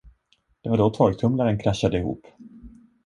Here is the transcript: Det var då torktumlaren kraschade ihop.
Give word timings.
Det 0.61 0.69
var 0.69 0.77
då 0.77 0.89
torktumlaren 0.89 1.59
kraschade 1.59 1.97
ihop. 1.97 2.27